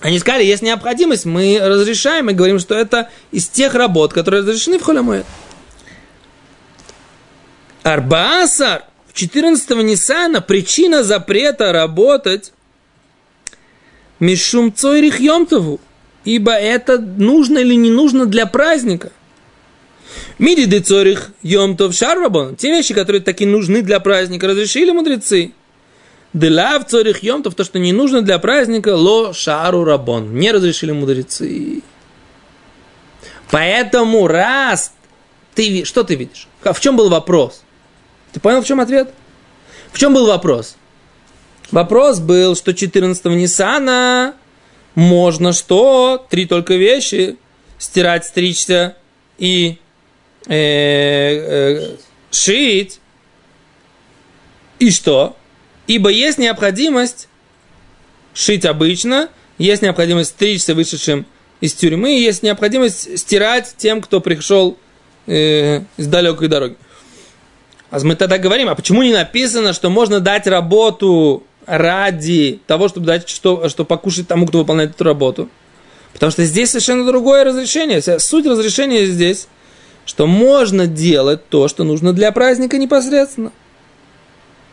они 0.00 0.18
сказали, 0.18 0.44
есть 0.44 0.62
необходимость, 0.62 1.24
мы 1.24 1.58
разрешаем 1.60 2.28
и 2.28 2.34
говорим, 2.34 2.58
что 2.58 2.74
это 2.74 3.10
из 3.30 3.48
тех 3.48 3.74
работ, 3.74 4.12
которые 4.12 4.42
разрешены 4.42 4.78
в 4.78 4.82
холямуэт. 4.82 5.24
Арбаасар 7.82 8.84
в 9.06 9.14
14 9.14 9.70
Ниссана 9.82 10.40
причина 10.40 11.02
запрета 11.02 11.72
работать 11.72 12.52
Мишум 14.20 14.72
Цойрих 14.72 15.20
Йомтову, 15.20 15.80
ибо 16.24 16.52
это 16.52 16.98
нужно 16.98 17.58
или 17.58 17.74
не 17.74 17.90
нужно 17.90 18.26
для 18.26 18.46
праздника. 18.46 19.12
Миди 20.38 20.66
де 20.66 20.80
Цойрих 20.80 21.30
Йомтов 21.42 21.94
Шаррабон, 21.94 22.56
те 22.56 22.70
вещи, 22.70 22.94
которые 22.94 23.20
таки 23.20 23.44
нужны 23.46 23.82
для 23.82 24.00
праздника, 24.00 24.46
разрешили 24.46 24.90
мудрецы– 24.90 25.52
Делав 26.36 26.84
цорих 26.84 27.24
йомтов, 27.24 27.54
то, 27.54 27.64
что 27.64 27.78
не 27.78 27.94
нужно 27.94 28.20
для 28.20 28.38
праздника, 28.38 28.94
ло 28.94 29.32
шару 29.32 29.84
рабон. 29.84 30.34
Не 30.34 30.52
разрешили 30.52 30.92
мудрецы. 30.92 31.82
Поэтому 33.50 34.26
раз 34.26 34.92
ты... 35.54 35.86
Что 35.86 36.02
ты 36.04 36.14
видишь? 36.14 36.46
В 36.62 36.78
чем 36.78 36.94
был 36.94 37.08
вопрос? 37.08 37.62
Ты 38.32 38.40
понял, 38.40 38.60
в 38.60 38.66
чем 38.66 38.80
ответ? 38.80 39.14
В 39.92 39.98
чем 39.98 40.12
был 40.12 40.26
вопрос? 40.26 40.76
Вопрос 41.70 42.20
был, 42.20 42.54
что 42.54 42.70
14-го 42.70 43.34
Ниссана 43.34 44.34
можно 44.94 45.52
что? 45.52 46.24
Три 46.30 46.46
только 46.46 46.74
вещи. 46.74 47.36
Стирать, 47.78 48.24
стричься 48.24 48.96
и 49.38 49.78
э, 50.46 50.54
э, 50.54 51.96
шить. 52.30 53.00
И 54.78 54.90
что? 54.90 55.36
Ибо 55.86 56.10
есть 56.10 56.38
необходимость 56.38 57.28
шить 58.34 58.64
обычно, 58.64 59.30
есть 59.58 59.82
необходимость 59.82 60.30
стричься 60.30 60.74
вышедшим 60.74 61.26
из 61.60 61.72
тюрьмы, 61.74 62.10
есть 62.10 62.42
необходимость 62.42 63.18
стирать 63.18 63.74
тем, 63.76 64.02
кто 64.02 64.20
пришел 64.20 64.78
э, 65.26 65.82
из 65.96 66.06
далекой 66.06 66.48
дороги. 66.48 66.76
А 67.90 68.00
мы 68.00 68.16
тогда 68.16 68.38
говорим, 68.38 68.68
а 68.68 68.74
почему 68.74 69.02
не 69.02 69.12
написано, 69.12 69.72
что 69.72 69.90
можно 69.90 70.20
дать 70.20 70.46
работу 70.46 71.45
ради 71.66 72.60
того, 72.66 72.88
чтобы 72.88 73.06
дать 73.06 73.28
что, 73.28 73.68
что 73.68 73.84
покушать 73.84 74.28
тому, 74.28 74.46
кто 74.46 74.58
выполняет 74.58 74.92
эту 74.92 75.04
работу? 75.04 75.48
Потому 76.12 76.32
что 76.32 76.44
здесь 76.44 76.70
совершенно 76.70 77.04
другое 77.04 77.44
разрешение. 77.44 78.00
Суть 78.00 78.46
разрешения 78.46 79.04
здесь, 79.06 79.48
что 80.06 80.26
можно 80.26 80.86
делать 80.86 81.48
то, 81.48 81.68
что 81.68 81.84
нужно 81.84 82.12
для 82.12 82.32
праздника 82.32 82.78
непосредственно. 82.78 83.52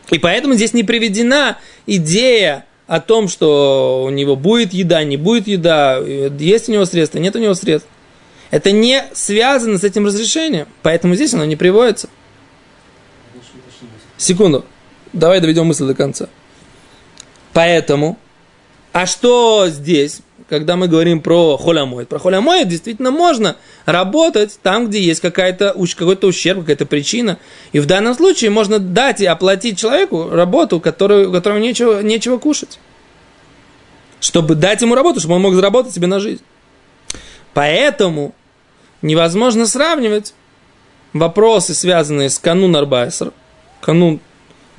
И 0.10 0.20
поэтому 0.20 0.54
здесь 0.54 0.74
не 0.74 0.84
приведена 0.84 1.58
идея 1.86 2.66
о 2.88 3.00
том, 3.00 3.28
что 3.28 4.04
у 4.06 4.10
него 4.10 4.36
будет 4.36 4.74
еда, 4.74 5.04
не 5.04 5.18
будет 5.18 5.48
еда, 5.48 5.98
есть 5.98 6.70
у 6.70 6.72
него 6.72 6.86
средства, 6.86 7.20
нет 7.20 7.36
у 7.36 7.40
него 7.40 7.54
средств. 7.56 7.90
Это 8.52 8.72
не 8.72 9.04
связано 9.14 9.80
с 9.80 9.84
этим 9.84 10.06
разрешением, 10.06 10.68
поэтому 10.84 11.16
здесь 11.16 11.34
оно 11.34 11.46
не 11.46 11.56
приводится. 11.56 12.08
Секунду, 14.18 14.64
давай 15.12 15.42
доведем 15.42 15.66
мысль 15.66 15.88
до 15.88 15.96
конца. 15.96 16.30
Поэтому, 17.54 18.18
а 18.92 19.06
что 19.06 19.68
здесь? 19.70 20.22
когда 20.50 20.76
мы 20.76 20.88
говорим 20.88 21.22
про 21.22 21.58
холямоид. 21.58 22.10
Про 22.10 22.20
холямоид 22.20 22.68
действительно 22.68 23.10
можно 23.10 23.56
работать 23.86 24.60
там, 24.62 24.88
где 24.88 25.02
есть 25.02 25.20
какая-то, 25.20 25.76
какой-то 25.96 26.28
ущерб, 26.28 26.60
какая-то 26.60 26.86
причина. 26.86 27.40
И 27.72 27.80
в 27.80 27.88
данном 27.88 28.14
случае 28.14 28.52
можно 28.52 28.78
дать 28.78 29.22
и 29.22 29.26
оплатить 29.26 29.80
человеку 29.80 30.30
работу, 30.30 30.80
которую, 30.80 31.32
которому 31.32 31.60
нечего, 31.60 32.02
нечего 32.02 32.38
кушать. 32.38 32.80
Чтобы 34.20 34.56
дать 34.56 34.82
ему 34.82 34.96
работу, 34.96 35.20
чтобы 35.20 35.36
он 35.36 35.42
мог 35.42 35.56
заработать 35.56 35.94
себе 35.94 36.06
на 36.06 36.20
жизнь. 36.20 36.44
Поэтому 37.54 38.36
невозможно 39.02 39.66
сравнивать 39.66 40.34
вопросы, 41.14 41.74
связанные 41.74 42.30
с 42.30 42.38
канун 42.38 42.76
Арбайсер, 42.76 43.32
канун 43.82 44.20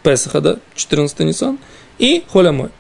Песаха, 0.02 0.40
да, 0.40 0.58
14 0.74 1.18
Нисан, 1.20 1.58
и 1.98 2.24
Холямой. 2.30 2.70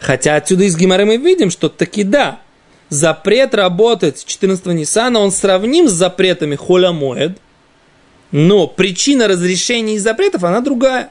Хотя 0.00 0.36
отсюда 0.36 0.64
из 0.64 0.76
Гимары 0.76 1.04
мы 1.04 1.16
видим, 1.16 1.50
что 1.50 1.68
таки 1.68 2.04
да, 2.04 2.40
запрет 2.88 3.54
работать 3.54 4.24
14 4.24 4.66
Ниссана, 4.66 5.18
он 5.20 5.30
сравним 5.30 5.88
с 5.88 5.92
запретами 5.92 6.56
Холямоэд, 6.56 7.38
но 8.30 8.66
причина 8.66 9.28
разрешения 9.28 9.96
и 9.96 9.98
запретов, 9.98 10.44
она 10.44 10.60
другая. 10.60 11.10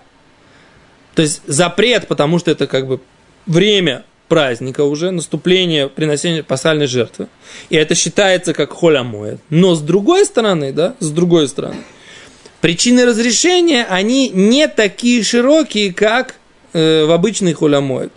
То 1.16 1.22
есть 1.22 1.42
запрет, 1.46 2.08
потому 2.08 2.40
что 2.40 2.52
это 2.52 2.68
как 2.68 2.88
бы 2.88 3.00
время 3.46 4.06
праздника 4.32 4.86
уже, 4.86 5.12
наступление, 5.12 5.90
приносения 5.90 6.42
пасхальной 6.42 6.88
жертвы. 6.88 7.28
И 7.70 7.76
это 7.76 7.96
считается 7.96 8.54
как 8.54 8.72
холямоэ. 8.72 9.40
Но 9.50 9.76
с 9.76 9.82
другой 9.82 10.26
стороны, 10.26 10.72
да, 10.72 10.96
с 11.00 11.10
другой 11.10 11.50
стороны, 11.50 11.84
причины 12.62 13.06
разрешения, 13.06 13.86
они 13.90 14.30
не 14.30 14.70
такие 14.70 15.22
широкие, 15.24 15.94
как 15.94 16.36
э, 16.74 17.06
в 17.06 17.12
обычный 17.12 17.54
холямоэ. 17.54 18.10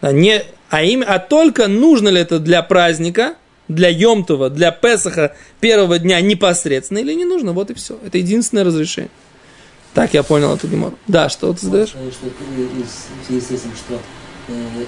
А, 0.00 0.12
не, 0.12 0.42
а, 0.70 0.82
им, 0.82 1.04
а 1.06 1.18
только 1.18 1.68
нужно 1.68 2.08
ли 2.08 2.20
это 2.20 2.38
для 2.38 2.62
праздника, 2.62 3.34
для 3.68 3.88
Йомтова, 3.88 4.50
для 4.50 4.70
Песаха 4.70 5.34
первого 5.60 5.98
дня 5.98 6.20
непосредственно 6.20 6.98
или 6.98 7.14
не 7.14 7.24
нужно, 7.24 7.52
вот 7.52 7.70
и 7.70 7.74
все. 7.74 7.98
Это 8.04 8.18
единственное 8.18 8.64
разрешение. 8.64 9.10
Так 9.94 10.14
я 10.14 10.22
понял 10.22 10.54
эту 10.54 10.68
гемору. 10.68 10.98
Да, 11.06 11.28
что 11.28 11.52
ты 11.52 11.66
задаешь? 11.66 11.90
Что, 11.90 11.98
в 11.98 13.26
связи 13.26 13.40
с 13.40 13.50
этим, 13.50 13.74
что 13.76 13.94
э, 14.48 14.52
э, 14.52 14.84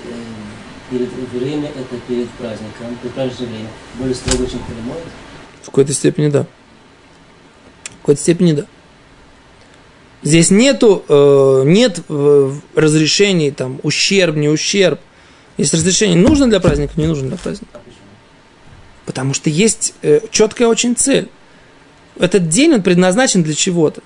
перед 0.90 1.10
время 1.32 1.68
это 1.68 2.00
перед 2.08 2.28
праздником, 2.30 2.96
перед 3.02 3.14
праздничное 3.14 3.48
время, 3.48 3.68
более 3.98 4.14
строго, 4.14 4.46
чем 4.46 4.60
прямое? 4.64 5.00
В 5.62 5.66
какой-то 5.66 5.92
степени 5.92 6.28
да. 6.28 6.46
В 7.84 8.00
какой-то 8.00 8.20
степени 8.20 8.52
да. 8.52 8.66
Здесь 10.24 10.50
нету, 10.50 11.04
э, 11.06 11.62
нет 11.66 12.00
э, 12.08 12.52
разрешений, 12.74 13.50
там, 13.50 13.78
ущерб, 13.82 14.36
не 14.36 14.48
ущерб. 14.48 14.98
Есть 15.58 15.74
разрешение, 15.74 16.16
нужно 16.16 16.48
для 16.48 16.60
праздника, 16.60 16.94
не 16.96 17.06
нужно 17.06 17.28
для 17.28 17.36
праздника. 17.36 17.80
Потому 19.04 19.34
что 19.34 19.50
есть 19.50 19.92
э, 20.00 20.20
четкая 20.30 20.68
очень 20.68 20.96
цель. 20.96 21.28
Этот 22.18 22.48
день, 22.48 22.72
он 22.72 22.82
предназначен 22.82 23.42
для 23.42 23.54
чего-то. 23.54 24.00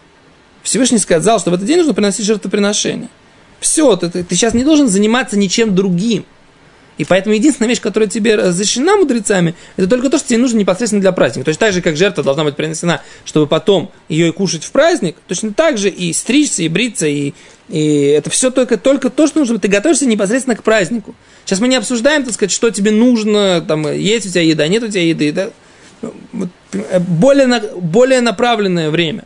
Всевышний 0.64 0.98
сказал, 0.98 1.38
что 1.38 1.52
в 1.52 1.54
этот 1.54 1.66
день 1.66 1.78
нужно 1.78 1.94
приносить 1.94 2.26
жертвоприношение. 2.26 3.08
Все, 3.60 3.94
ты, 3.94 4.10
ты, 4.10 4.25
ты 4.25 4.34
сейчас 4.34 4.54
не 4.54 4.64
должен 4.64 4.88
заниматься 4.88 5.38
ничем 5.38 5.72
другим. 5.72 6.26
И 6.99 7.05
поэтому 7.05 7.35
единственная 7.35 7.69
вещь, 7.69 7.81
которая 7.81 8.09
тебе 8.09 8.35
разрешена 8.35 8.97
мудрецами, 8.97 9.55
это 9.76 9.88
только 9.88 10.11
то, 10.11 10.19
что 10.19 10.28
тебе 10.28 10.38
нужно 10.38 10.59
непосредственно 10.59 11.00
для 11.00 11.12
праздника. 11.12 11.45
То 11.45 11.50
есть 11.50 11.61
так 11.61 11.73
же, 11.73 11.81
как 11.81 11.97
жертва 11.97 12.25
должна 12.25 12.45
быть 12.45 12.57
принесена, 12.57 13.02
чтобы 13.25 13.47
потом 13.47 13.90
ее 14.09 14.28
и 14.28 14.33
кушать 14.33 14.64
в 14.64 14.73
праздник, 14.73 15.17
точно 15.28 15.52
так 15.52 15.78
же 15.78 15.88
и 15.88 16.12
стричься, 16.12 16.64
и 16.64 16.69
бриться, 16.69 17.07
и, 17.07 17.35
и 17.69 18.07
это 18.07 18.31
все 18.31 18.50
только, 18.50 18.76
только 18.76 19.11
то, 19.11 19.28
что 19.28 19.38
нужно. 19.38 19.61
Ты 19.61 19.69
готовишься 19.69 20.07
непосредственно 20.07 20.57
к 20.57 20.64
празднику. 20.64 21.14
Сейчас 21.45 21.61
мы 21.61 21.69
не 21.69 21.76
обсуждаем, 21.76 22.25
так 22.25 22.35
сказать, 22.35 22.50
что 22.50 22.71
тебе 22.71 22.90
нужно, 22.90 23.64
там, 23.67 23.90
есть 23.93 24.26
у 24.26 24.31
тебя 24.31 24.43
еда, 24.43 24.67
нет 24.67 24.83
у 24.83 24.88
тебя 24.88 25.05
еды. 25.05 25.33
Да? 25.33 25.50
Более, 26.99 27.61
более 27.76 28.21
направленное 28.21 28.90
время. 28.90 29.25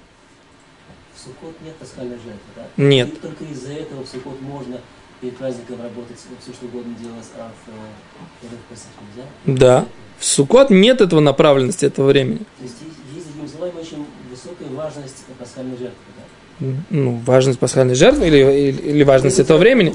В 1.14 1.24
Суккот 1.24 1.56
нет 1.64 1.74
пасхальной 1.76 2.16
жертвы, 2.16 2.50
да? 2.54 2.64
Нет. 2.76 3.08
И 3.08 3.16
только 3.16 3.44
из-за 3.44 3.72
этого 3.72 4.04
в 4.04 4.08
Суккот 4.08 4.40
можно 4.42 4.78
перед 5.22 5.36
праздником 5.36 5.80
работать, 5.80 6.16
все 6.18 6.52
что 6.52 6.66
угодно 6.66 6.94
делать, 7.00 7.24
а 7.38 7.50
в, 7.64 8.46
в 8.46 8.68
Песах 8.68 8.88
нельзя? 9.08 9.28
Да. 9.46 9.86
В 10.18 10.24
Суккот 10.24 10.70
нет 10.70 11.00
этого 11.00 11.20
направленности, 11.20 11.86
этого 11.86 12.08
времени. 12.08 12.38
То 12.38 12.64
есть 12.64 12.74
есть, 13.14 13.26
другими 13.28 13.48
словами, 13.48 13.80
очень 13.80 14.06
высокая 14.28 14.68
важность 14.76 15.24
пасхальной 15.38 15.78
жертвы, 15.78 15.96
да? 16.16 16.66
Ну, 16.90 17.22
важность 17.24 17.58
пасхальной 17.60 17.94
жертвы 17.94 18.26
или, 18.26 18.36
или, 18.36 18.80
или 18.82 19.02
важность 19.04 19.38
этого 19.38 19.58
времени? 19.58 19.94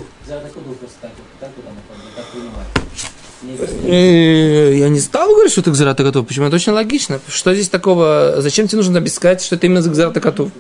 Э, 3.84 4.74
я 4.76 4.90
не 4.90 5.00
стал 5.00 5.30
говорить, 5.32 5.52
что 5.52 5.62
это 5.62 5.72
Гзарата 5.72 6.04
Котов. 6.04 6.28
Почему? 6.28 6.46
Это 6.46 6.56
очень 6.56 6.72
логично. 6.72 7.20
Что 7.28 7.54
здесь 7.54 7.70
такого? 7.70 8.36
Зачем 8.38 8.68
тебе 8.68 8.78
нужно 8.78 9.00
объяснять, 9.00 9.42
что 9.42 9.56
это 9.56 9.66
именно 9.68 9.82
за 9.82 9.90
Гзарата 9.90 10.20
Котов? 10.22 10.52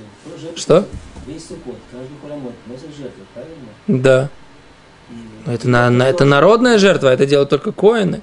Что? 0.56 0.86
Да. 3.88 4.30
Это, 5.47 5.69
на, 5.69 5.89
на, 5.89 6.03
это 6.03 6.25
народная 6.25 6.77
жертва, 6.77 7.13
это 7.13 7.25
делают 7.25 7.49
только 7.49 7.71
коины. 7.71 8.21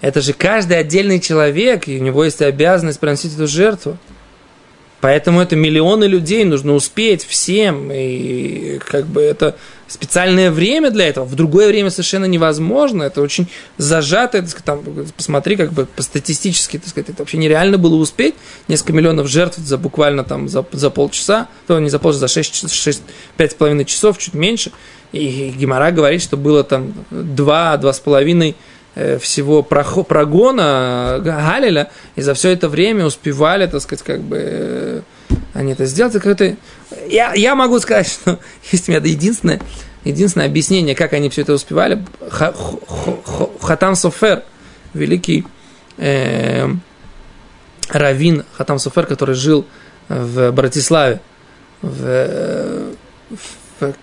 Это 0.00 0.20
же 0.20 0.32
каждый 0.32 0.78
отдельный 0.78 1.20
человек, 1.20 1.86
и 1.86 1.98
у 1.98 2.02
него 2.02 2.24
есть 2.24 2.42
обязанность 2.42 2.98
приносить 2.98 3.34
эту 3.34 3.46
жертву. 3.46 3.98
Поэтому 5.00 5.40
это 5.40 5.56
миллионы 5.56 6.04
людей, 6.04 6.44
нужно 6.44 6.74
успеть 6.74 7.24
всем, 7.24 7.90
и 7.90 8.78
как 8.86 9.06
бы 9.06 9.22
это 9.22 9.56
специальное 9.88 10.50
время 10.50 10.90
для 10.90 11.08
этого. 11.08 11.24
В 11.24 11.34
другое 11.34 11.68
время 11.68 11.90
совершенно 11.90 12.26
невозможно, 12.26 13.04
это 13.04 13.22
очень 13.22 13.48
зажато, 13.78 14.40
так 14.40 14.48
сказать, 14.50 14.64
там, 14.66 14.84
посмотри, 15.16 15.56
как 15.56 15.72
бы 15.72 15.86
по 15.86 16.02
статистически, 16.02 16.78
так 16.78 16.88
сказать, 16.88 17.08
это 17.08 17.22
вообще 17.22 17.38
нереально 17.38 17.78
было 17.78 17.96
успеть, 17.96 18.34
несколько 18.68 18.92
миллионов 18.92 19.26
жертв 19.26 19.58
за 19.58 19.78
буквально 19.78 20.22
там 20.22 20.48
за, 20.48 20.66
за 20.72 20.90
полчаса, 20.90 21.48
то 21.66 21.78
не 21.80 21.88
за 21.88 21.98
полчаса, 21.98 22.20
за 22.20 22.28
6, 22.28 22.70
6, 22.70 23.02
5,5 23.38 23.84
часов, 23.86 24.18
чуть 24.18 24.34
меньше, 24.34 24.70
и 25.12 25.50
Гимара 25.50 25.90
говорит, 25.90 26.22
что 26.22 26.36
было 26.36 26.62
там 26.62 26.94
2-2,5 27.10 28.54
э, 28.94 29.18
всего 29.18 29.62
прогона 29.62 31.20
Галиля, 31.20 31.90
и 32.16 32.22
за 32.22 32.34
все 32.34 32.50
это 32.50 32.68
время 32.68 33.06
успевали, 33.06 33.66
так 33.66 33.82
сказать, 33.82 34.04
как 34.04 34.20
бы 34.20 34.36
э, 34.40 35.00
они 35.54 35.72
это 35.72 35.86
сделать. 35.86 36.14
Это... 36.14 36.56
Я, 37.08 37.34
я 37.34 37.54
могу 37.54 37.78
сказать, 37.80 38.08
что 38.22 38.38
есть 38.70 38.88
у 38.88 38.92
меня 38.92 39.02
единственное, 39.04 39.60
единственное 40.04 40.46
объяснение, 40.46 40.94
как 40.94 41.12
они 41.12 41.28
все 41.28 41.42
это 41.42 41.54
успевали. 41.54 42.04
Хатам 43.60 43.96
Софер, 43.96 44.44
великий 44.94 45.44
э, 45.98 46.68
раввин 47.88 48.44
Хатам 48.52 48.78
Софер, 48.78 49.06
который 49.06 49.34
жил 49.34 49.66
в 50.08 50.52
Братиславе 50.52 51.20
в, 51.82 52.92
в 53.80 53.94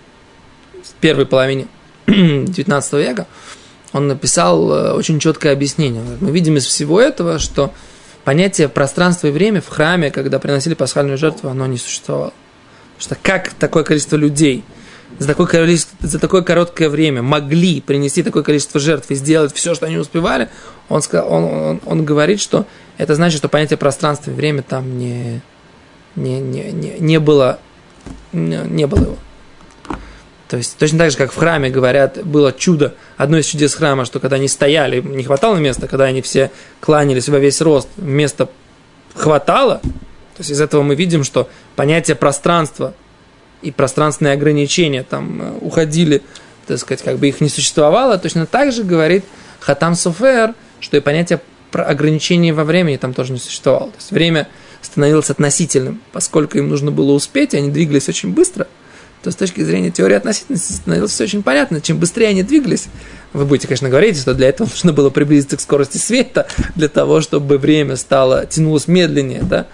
первой 0.99 1.25
половине 1.25 1.67
19 2.07 2.93
века, 2.93 3.27
он 3.93 4.07
написал 4.07 4.71
э, 4.71 4.91
очень 4.93 5.19
четкое 5.19 5.53
объяснение. 5.53 6.01
Мы 6.19 6.31
видим 6.31 6.57
из 6.57 6.65
всего 6.65 6.99
этого, 7.01 7.39
что 7.39 7.73
понятие 8.23 8.69
пространства 8.69 9.27
и 9.27 9.31
время 9.31 9.61
в 9.61 9.67
храме, 9.67 10.11
когда 10.11 10.39
приносили 10.39 10.73
пасхальную 10.73 11.17
жертву, 11.17 11.49
оно 11.49 11.65
не 11.67 11.77
существовало. 11.77 12.33
Потому 12.97 13.01
что 13.01 13.17
как 13.21 13.53
такое 13.53 13.83
количество 13.83 14.15
людей 14.15 14.63
за 15.19 15.27
такое, 15.27 15.47
количество, 15.47 15.95
за 16.05 16.19
такое 16.19 16.41
короткое 16.41 16.89
время 16.89 17.21
могли 17.21 17.81
принести 17.81 18.23
такое 18.23 18.43
количество 18.43 18.79
жертв 18.79 19.09
и 19.09 19.15
сделать 19.15 19.53
все, 19.53 19.73
что 19.73 19.85
они 19.85 19.97
успевали, 19.97 20.49
он, 20.89 21.01
сказал, 21.01 21.31
он, 21.31 21.43
он, 21.43 21.81
он 21.85 22.05
говорит, 22.05 22.41
что 22.41 22.65
это 22.97 23.15
значит, 23.15 23.39
что 23.39 23.49
понятие 23.49 23.77
пространства 23.77 24.31
и 24.31 24.33
время 24.33 24.63
там 24.63 24.97
не, 24.97 25.41
не, 26.15 26.39
не, 26.39 26.71
не, 26.71 26.95
не 26.99 27.19
было, 27.19 27.59
не, 28.33 28.57
не 28.65 28.85
было 28.85 29.03
его. 29.03 29.17
То 30.47 30.57
есть 30.57 30.77
точно 30.77 30.99
так 30.99 31.11
же, 31.11 31.17
как 31.17 31.31
в 31.31 31.35
храме 31.35 31.69
говорят, 31.69 32.23
было 32.25 32.53
чудо, 32.53 32.93
одно 33.17 33.37
из 33.37 33.45
чудес 33.45 33.75
храма, 33.75 34.05
что 34.05 34.19
когда 34.19 34.37
они 34.37 34.47
стояли, 34.47 35.01
не 35.01 35.23
хватало 35.23 35.57
места, 35.57 35.87
когда 35.87 36.05
они 36.05 36.21
все 36.21 36.51
кланялись 36.79 37.27
во 37.27 37.37
весь 37.37 37.59
рост, 37.59 37.89
места 37.97 38.47
хватало. 39.13 39.79
То 39.79 40.41
есть 40.41 40.51
из 40.51 40.61
этого 40.61 40.83
мы 40.83 40.95
видим, 40.95 41.23
что 41.23 41.49
понятие 41.75 42.15
пространства 42.15 42.93
и 43.61 43.71
пространственные 43.71 44.33
ограничения 44.33 45.03
там 45.03 45.41
э, 45.41 45.57
уходили, 45.61 46.21
так 46.65 46.77
сказать, 46.77 47.03
как 47.03 47.17
бы 47.17 47.27
их 47.27 47.41
не 47.41 47.49
существовало. 47.49 48.17
Точно 48.17 48.45
так 48.45 48.71
же 48.71 48.83
говорит 48.83 49.25
Хатам 49.59 49.95
Софер, 49.95 50.53
что 50.79 50.95
и 50.95 51.01
понятие 51.01 51.41
ограничений 51.73 52.53
во 52.53 52.63
времени 52.63 52.95
там 52.97 53.13
тоже 53.13 53.33
не 53.33 53.39
существовало. 53.39 53.89
То 53.91 53.97
есть 53.97 54.11
время 54.11 54.47
становилось 54.81 55.29
относительным, 55.29 56.01
поскольку 56.13 56.57
им 56.57 56.69
нужно 56.69 56.91
было 56.91 57.11
успеть, 57.11 57.53
и 57.53 57.57
они 57.57 57.69
двигались 57.69 58.07
очень 58.07 58.33
быстро– 58.33 58.67
то 59.23 59.31
с 59.31 59.35
точки 59.35 59.61
зрения 59.61 59.91
теории 59.91 60.15
относительности 60.15 60.73
становилось 60.73 61.11
все 61.11 61.25
очень 61.25 61.43
понятно. 61.43 61.81
Чем 61.81 61.97
быстрее 61.97 62.27
они 62.27 62.43
двигались, 62.43 62.87
вы 63.33 63.45
будете, 63.45 63.67
конечно, 63.67 63.89
говорить, 63.89 64.17
что 64.19 64.33
для 64.33 64.49
этого 64.49 64.67
нужно 64.71 64.93
было 64.93 65.09
приблизиться 65.09 65.57
к 65.57 65.61
скорости 65.61 65.97
света, 65.97 66.47
для 66.75 66.89
того, 66.89 67.21
чтобы 67.21 67.57
время 67.57 67.95
стало, 67.95 68.45
тянулось 68.45 68.87
медленнее, 68.87 69.43
да, 69.43 69.67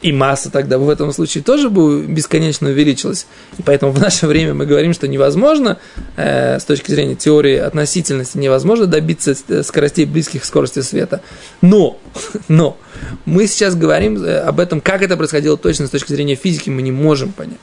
и 0.00 0.12
масса 0.12 0.50
тогда 0.50 0.78
в 0.78 0.88
этом 0.88 1.12
случае 1.12 1.42
тоже 1.42 1.70
бы 1.70 2.04
бесконечно 2.04 2.68
увеличилась. 2.68 3.26
И 3.58 3.62
поэтому 3.62 3.90
в 3.90 4.00
наше 4.00 4.26
время 4.26 4.54
мы 4.54 4.64
говорим, 4.64 4.94
что 4.94 5.08
невозможно, 5.08 5.78
э, 6.16 6.60
с 6.60 6.64
точки 6.64 6.92
зрения 6.92 7.16
теории 7.16 7.56
относительности, 7.56 8.38
невозможно 8.38 8.86
добиться 8.86 9.34
э, 9.48 9.62
скоростей 9.64 10.04
близких 10.04 10.42
к 10.42 10.44
скорости 10.44 10.80
света. 10.80 11.20
Но, 11.62 11.98
но, 12.48 12.76
мы 13.24 13.46
сейчас 13.48 13.74
говорим 13.74 14.22
э, 14.22 14.38
об 14.38 14.60
этом, 14.60 14.80
как 14.80 15.02
это 15.02 15.16
происходило 15.16 15.56
точно 15.56 15.88
с 15.88 15.90
точки 15.90 16.12
зрения 16.12 16.36
физики, 16.36 16.70
мы 16.70 16.82
не 16.82 16.92
можем 16.92 17.32
понять. 17.32 17.58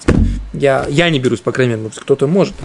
Я, 0.59 0.85
я 0.89 1.09
не 1.09 1.19
берусь, 1.19 1.39
по 1.39 1.51
крайней 1.51 1.73
мере, 1.73 1.83
может, 1.83 1.99
кто-то 1.99 2.27
может. 2.27 2.55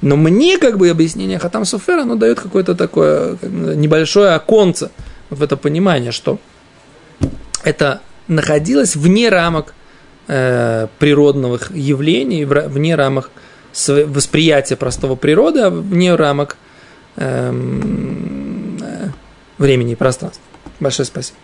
Но 0.00 0.16
мне 0.16 0.58
как 0.58 0.78
бы 0.78 0.88
объяснение 0.88 1.38
Хатам 1.38 1.64
Суфера, 1.64 2.02
оно 2.02 2.16
дает 2.16 2.40
какое-то 2.40 2.74
такое 2.74 3.36
небольшое 3.42 4.30
оконце 4.30 4.90
в 5.28 5.42
это 5.42 5.56
понимание, 5.56 6.10
что 6.10 6.38
это 7.64 8.00
находилось 8.26 8.96
вне 8.96 9.28
рамок 9.28 9.74
э, 10.28 10.86
природных 10.98 11.70
явлений, 11.74 12.44
вне 12.44 12.94
рамок 12.94 13.30
восприятия 13.72 14.76
простого 14.76 15.16
природы, 15.16 15.60
а 15.60 15.70
вне 15.70 16.14
рамок 16.14 16.56
эм, 17.16 18.78
э, 18.82 19.08
времени 19.58 19.92
и 19.92 19.96
пространства. 19.96 20.42
Большое 20.80 21.06
спасибо. 21.06 21.36